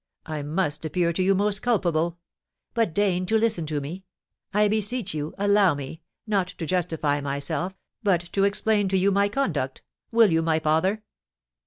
I 0.25 0.41
must 0.41 0.83
appear 0.83 1.13
to 1.13 1.21
you 1.21 1.35
most 1.35 1.61
culpable; 1.61 2.17
but 2.73 2.91
deign 2.91 3.27
to 3.27 3.37
listen 3.37 3.67
to 3.67 3.79
me! 3.79 4.03
I 4.51 4.67
beseech 4.67 5.13
you, 5.13 5.35
allow 5.37 5.75
me, 5.75 6.01
not 6.25 6.47
to 6.47 6.65
justify 6.65 7.21
myself, 7.21 7.77
but 8.01 8.21
to 8.33 8.43
explain 8.43 8.87
to 8.87 8.97
you 8.97 9.11
my 9.11 9.29
conduct! 9.29 9.83
Will 10.11 10.31
you, 10.31 10.41
my 10.41 10.57
father?" 10.57 11.03